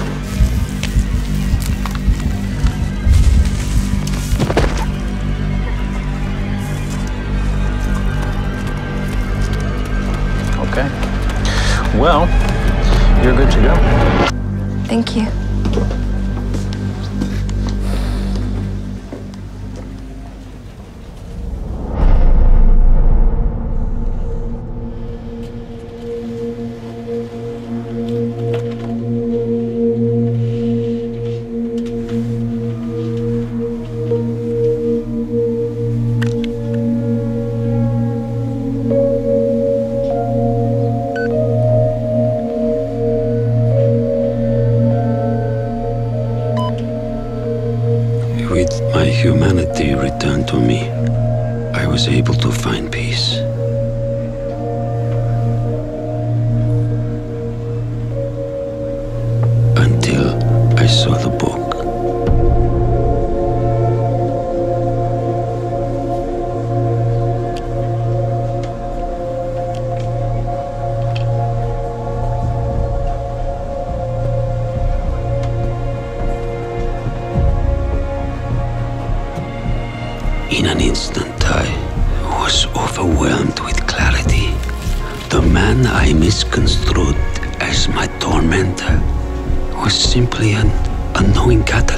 Okay. 10.70 10.88
Well, 11.98 12.28
you're 13.24 13.34
good 13.34 13.50
to 13.50 13.60
go. 13.60 13.74
Thank 14.86 15.16
you. 15.16 15.39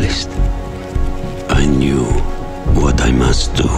Unknowing 0.03 0.29
catalyst. 0.29 0.29
I 1.51 1.67
knew 1.67 2.05
what 2.81 3.01
I 3.01 3.13
must 3.13 3.55
do. 3.55 3.69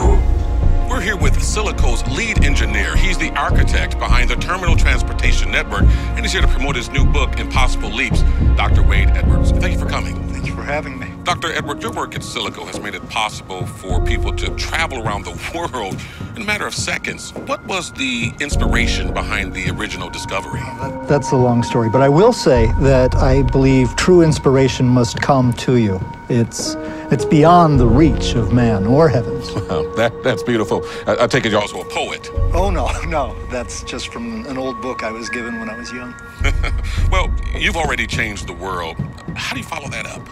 We're 0.88 1.00
here 1.00 1.16
with 1.16 1.34
Silico's 1.34 2.06
lead 2.16 2.44
engineer. 2.44 2.96
He's 2.96 3.18
the 3.18 3.30
architect 3.30 3.98
behind 3.98 4.30
the 4.30 4.37
Terminal 4.37 4.76
Transportation 4.76 5.50
Network, 5.50 5.82
and 5.82 6.20
he's 6.20 6.32
here 6.32 6.42
to 6.42 6.48
promote 6.48 6.76
his 6.76 6.88
new 6.90 7.04
book, 7.04 7.40
Impossible 7.40 7.90
Leaps. 7.90 8.22
Dr. 8.56 8.82
Wade 8.82 9.10
Edwards, 9.10 9.50
thank 9.50 9.72
you 9.72 9.78
for 9.78 9.88
coming. 9.88 10.14
Thank 10.28 10.46
you 10.46 10.54
for 10.54 10.62
having 10.62 10.98
me. 10.98 11.12
Dr. 11.24 11.52
Edward, 11.52 11.82
your 11.82 11.90
work 11.90 12.14
at 12.14 12.20
Silico 12.20 12.64
has 12.66 12.78
made 12.78 12.94
it 12.94 13.08
possible 13.08 13.66
for 13.66 14.00
people 14.04 14.32
to 14.34 14.54
travel 14.56 15.04
around 15.04 15.24
the 15.24 15.32
world 15.54 16.00
in 16.37 16.42
a 16.42 16.44
matter 16.44 16.66
of 16.66 16.74
seconds. 16.74 17.32
What 17.46 17.64
was 17.66 17.92
the 17.92 18.32
inspiration 18.40 19.12
behind 19.12 19.52
the 19.52 19.70
original 19.70 20.10
discovery? 20.10 20.62
That's 21.08 21.32
a 21.32 21.37
long 21.37 21.62
story, 21.62 21.88
but 21.88 22.02
I 22.02 22.08
will 22.08 22.32
say 22.32 22.66
that 22.80 23.14
I 23.16 23.42
believe 23.42 23.96
true 23.96 24.22
inspiration 24.22 24.87
must 24.87 25.20
come 25.20 25.52
to 25.54 25.76
you. 25.76 26.00
It's 26.28 26.74
it's 27.12 27.24
beyond 27.24 27.78
the 27.78 27.87
reach 27.87 28.34
of 28.34 28.52
man 28.52 28.87
or 28.87 29.08
heavens. 29.08 29.50
Well, 29.64 29.90
that, 29.96 30.22
that's 30.22 30.42
beautiful. 30.42 30.84
I, 31.06 31.24
I 31.24 31.26
take 31.26 31.44
it 31.46 31.50
you're 31.52 31.60
also 31.60 31.80
a 31.80 31.84
poet. 31.84 32.30
Oh 32.52 32.70
no, 32.70 32.88
no, 33.08 33.34
that's 33.50 33.82
just 33.82 34.08
from 34.08 34.46
an 34.46 34.58
old 34.58 34.80
book 34.80 35.02
I 35.02 35.10
was 35.10 35.28
given 35.28 35.58
when 35.58 35.68
I 35.68 35.76
was 35.76 35.92
young. 35.92 36.14
well, 37.10 37.32
you've 37.56 37.76
already 37.76 38.06
changed 38.06 38.46
the 38.46 38.52
world. 38.52 38.96
How 39.34 39.54
do 39.54 39.60
you 39.60 39.66
follow 39.66 39.88
that 39.88 40.06
up? 40.06 40.26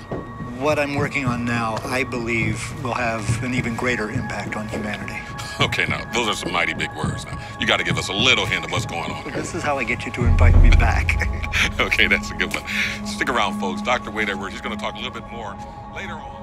What 0.60 0.78
I'm 0.78 0.94
working 0.94 1.24
on 1.24 1.44
now, 1.44 1.78
I 1.82 2.04
believe, 2.04 2.60
will 2.84 2.94
have 2.94 3.42
an 3.42 3.54
even 3.54 3.74
greater 3.74 4.10
impact 4.10 4.54
on 4.54 4.68
humanity. 4.68 5.18
Okay, 5.60 5.86
now, 5.86 6.04
those 6.12 6.28
are 6.28 6.34
some 6.34 6.52
mighty 6.52 6.74
big 6.74 6.94
words. 6.94 7.24
Now, 7.24 7.38
you 7.58 7.66
got 7.66 7.78
to 7.78 7.84
give 7.84 7.98
us 7.98 8.08
a 8.08 8.12
little 8.12 8.46
hint 8.46 8.64
of 8.64 8.70
what's 8.70 8.86
going 8.86 9.10
on. 9.10 9.32
This 9.32 9.54
is 9.54 9.62
how 9.62 9.78
I 9.78 9.84
get 9.84 10.04
you 10.04 10.12
to 10.12 10.24
invite 10.24 10.56
me 10.62 10.70
back. 10.70 11.28
okay, 11.80 12.06
that's 12.06 12.30
a 12.30 12.34
good 12.34 12.52
one. 12.52 12.62
Stick 13.06 13.28
around, 13.28 13.60
folks. 13.60 13.82
Dr. 13.82 14.10
Wade 14.10 14.28
Edwards, 14.28 14.52
he's 14.54 14.60
going 14.60 14.76
to 14.76 14.82
talk 14.82 14.94
a 14.94 14.98
little 14.98 15.12
bit 15.12 15.30
more 15.30 15.56
later 15.94 16.14
on. 16.14 16.41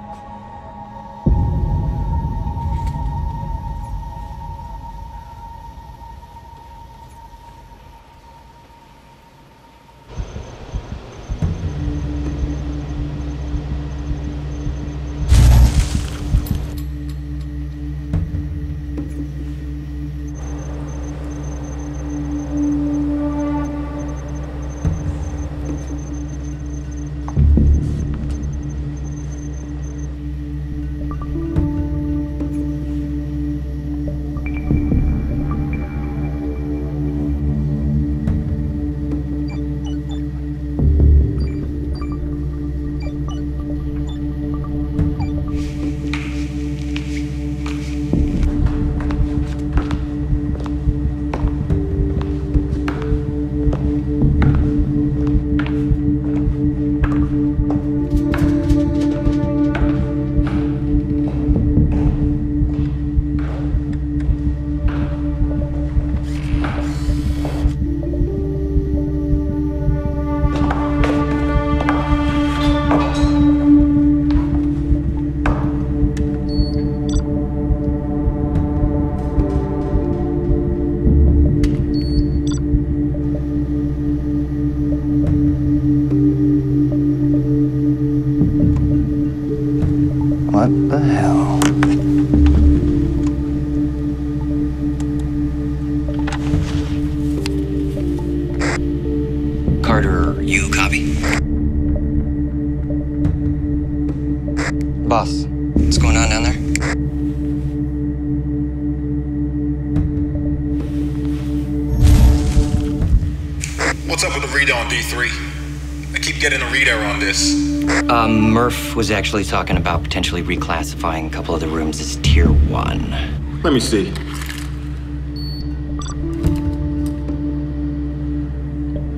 Was 118.95 119.11
actually 119.11 119.45
talking 119.45 119.77
about 119.77 120.03
potentially 120.03 120.43
reclassifying 120.43 121.27
a 121.27 121.29
couple 121.29 121.55
of 121.55 121.61
the 121.61 121.67
rooms 121.67 122.01
as 122.01 122.17
Tier 122.17 122.47
1. 122.47 123.61
Let 123.63 123.71
me 123.71 123.79
see. 123.79 124.11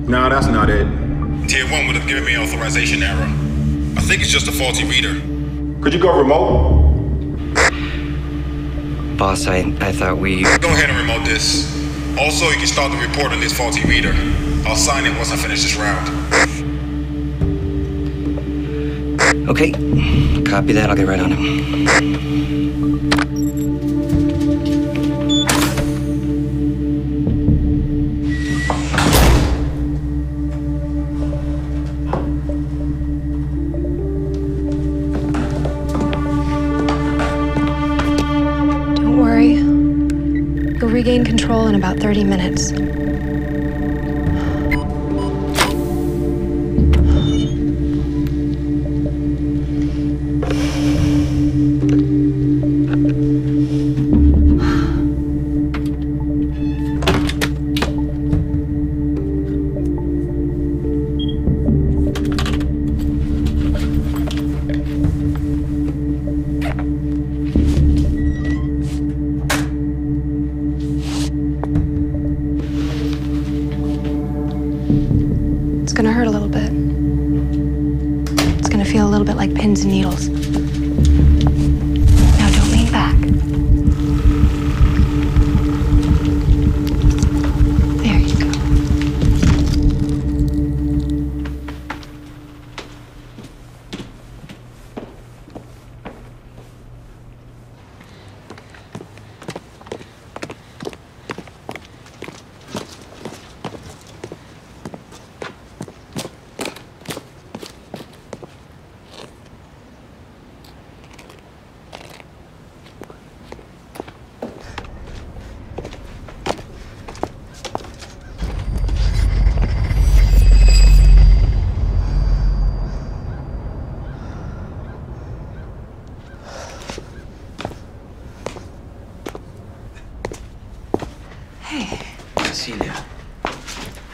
No, 0.06 0.28
that's 0.28 0.46
not 0.46 0.70
it. 0.70 0.86
Tier 1.48 1.68
1 1.68 1.86
would 1.88 1.96
have 1.96 2.06
given 2.06 2.24
me 2.24 2.38
authorization 2.38 3.02
error. 3.02 3.26
I 3.96 4.02
think 4.02 4.22
it's 4.22 4.30
just 4.30 4.46
a 4.46 4.52
faulty 4.52 4.84
reader. 4.84 5.14
Could 5.82 5.92
you 5.94 6.00
go 6.00 6.16
remote? 6.16 6.82
Boss, 9.16 9.48
I, 9.48 9.74
I 9.80 9.90
thought 9.90 10.18
we. 10.18 10.42
Go 10.42 10.68
ahead 10.68 10.90
and 10.90 10.98
remote 10.98 11.24
this. 11.24 11.66
Also, 12.18 12.48
you 12.50 12.56
can 12.56 12.68
start 12.68 12.92
the 12.92 12.98
report 12.98 13.32
on 13.32 13.40
this 13.40 13.56
faulty 13.56 13.82
reader. 13.88 14.12
I'll 14.64 14.76
sign 14.76 15.06
it 15.06 15.16
once 15.16 15.32
I 15.32 15.36
finish 15.36 15.62
this 15.62 15.74
round. 15.74 16.21
Okay, 19.52 19.70
copy 20.44 20.72
that. 20.72 20.88
I'll 20.88 20.96
get 20.96 21.06
right 21.06 21.20
on 21.20 21.30
it. 21.30 21.36
Don't 38.96 39.18
worry. 39.18 39.56
You'll 40.78 40.88
regain 40.88 41.26
control 41.26 41.66
in 41.66 41.74
about 41.74 41.98
30 41.98 42.24
minutes. 42.24 42.72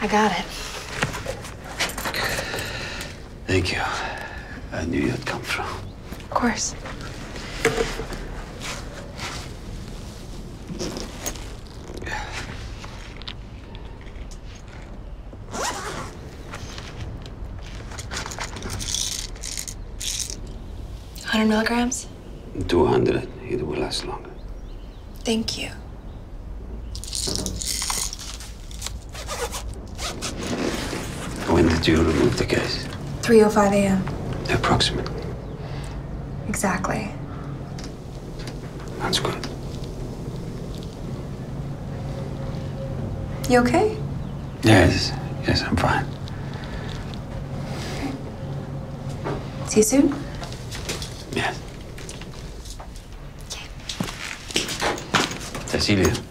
I 0.08 0.10
got 0.10 0.32
it. 0.32 0.44
thank 3.46 3.72
you. 3.74 3.82
I 4.72 4.86
knew 4.86 5.02
you'd 5.02 5.26
come 5.26 5.42
through. 5.42 5.64
Of 5.64 6.30
course. 6.30 6.74
Hundred 21.26 21.48
milligrams. 21.48 22.06
200. 22.66 23.28
It 23.50 23.66
will 23.66 23.76
last 23.76 24.06
longer. 24.06 24.30
Thank 25.24 25.58
you. 25.58 25.68
When 31.58 31.66
did 31.66 31.86
you 31.88 31.96
remove 31.96 32.36
the 32.36 32.44
case? 32.44 32.86
3:05 33.28 33.72
a.m. 33.74 34.02
Approximately. 34.48 35.22
Exactly. 36.48 37.10
That's 39.00 39.18
good. 39.18 39.46
You 43.50 43.58
okay? 43.58 43.94
Yes, 44.62 45.12
yes, 45.46 45.62
I'm 45.62 45.76
fine. 45.76 46.06
See 49.68 49.80
you 49.80 49.82
soon. 49.82 50.14
Yes. 51.32 51.60
Cecilia. 55.66 56.27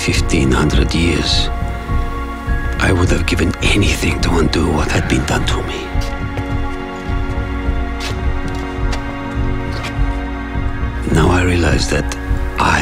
1500 0.00 0.94
years, 0.94 1.48
I 2.80 2.90
would 2.90 3.10
have 3.10 3.26
given 3.26 3.54
anything 3.62 4.18
to 4.22 4.30
undo 4.38 4.72
what 4.72 4.90
had 4.90 5.06
been 5.10 5.26
done 5.26 5.44
to 5.44 5.62
me. 5.64 5.80
Now 11.12 11.28
I 11.28 11.42
realize 11.44 11.90
that 11.90 12.16
I 12.58 12.80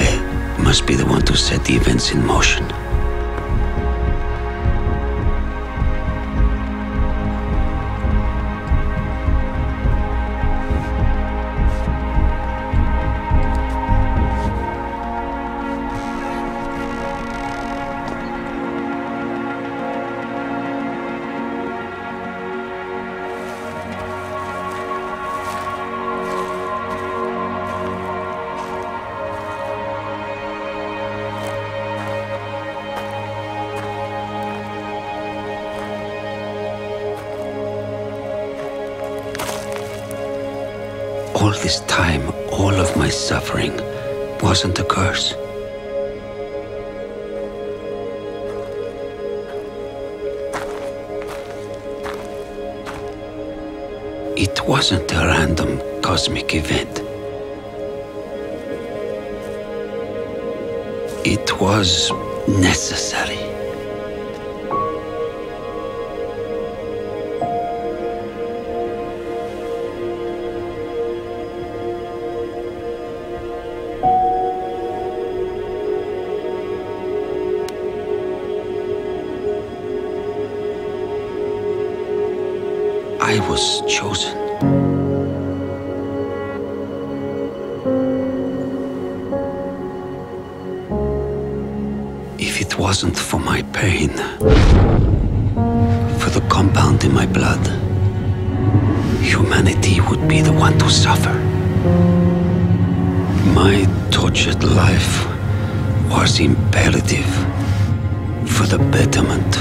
must 0.62 0.87
be 0.87 0.95
the 0.95 1.07
one 1.07 1.23
to 1.23 1.37
set 1.37 1.64
the 1.64 1.75
events 1.75 2.12
in 2.12 2.25
motion. 2.25 2.64
It 54.41 54.64
wasn't 54.68 55.11
a 55.11 55.16
random 55.16 55.82
cosmic 56.01 56.55
event. 56.55 57.01
It 61.26 61.61
was 61.61 62.12
necessary. 62.47 63.48
Was 83.59 83.83
chosen. 83.87 84.37
If 92.39 92.61
it 92.61 92.79
wasn't 92.79 93.19
for 93.19 93.41
my 93.41 93.63
pain, 93.81 94.11
for 96.21 96.31
the 96.37 96.45
compound 96.49 97.03
in 97.05 97.13
my 97.13 97.27
blood, 97.27 97.65
humanity 99.33 100.01
would 100.09 100.29
be 100.29 100.41
the 100.41 100.53
one 100.53 100.79
to 100.79 100.89
suffer. 100.89 101.37
My 103.61 103.77
tortured 104.13 104.63
life 104.63 105.15
was 106.15 106.39
imperative 106.39 107.33
for 108.55 108.67
the 108.73 108.79
betterment 108.95 109.53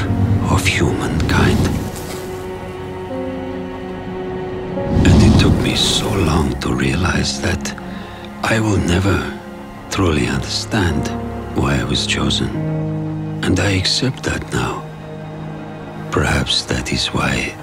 of 0.53 0.65
humankind. 0.65 1.86
Me 5.67 5.75
so 5.75 6.09
long 6.31 6.57
to 6.61 6.69
realize 6.73 7.41
that 7.41 7.63
I 8.43 8.59
will 8.61 8.77
never 8.77 9.17
truly 9.91 10.27
understand 10.27 11.03
why 11.57 11.75
I 11.81 11.83
was 11.83 12.07
chosen. 12.07 12.49
And 13.43 13.59
I 13.59 13.71
accept 13.71 14.23
that 14.23 14.43
now. 14.53 14.75
Perhaps 16.09 16.65
that 16.71 16.93
is 16.93 17.07
why 17.07 17.53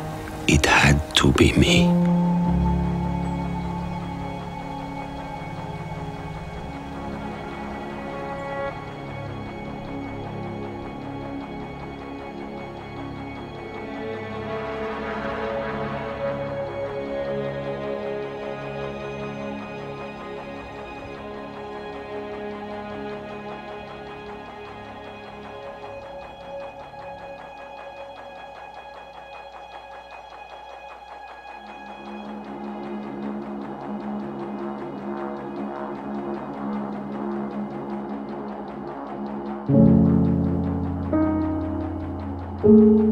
it 0.46 0.66
had 0.66 0.96
to 1.16 1.32
be 1.32 1.52
me. 1.54 2.03
You. 42.64 43.03